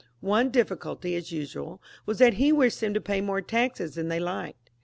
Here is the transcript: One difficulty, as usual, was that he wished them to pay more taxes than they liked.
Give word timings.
One 0.25 0.49
difficulty, 0.49 1.15
as 1.15 1.31
usual, 1.31 1.79
was 2.07 2.17
that 2.17 2.33
he 2.33 2.51
wished 2.51 2.81
them 2.81 2.95
to 2.95 2.99
pay 3.01 3.21
more 3.21 3.39
taxes 3.43 3.93
than 3.93 4.07
they 4.07 4.19
liked. 4.19 4.71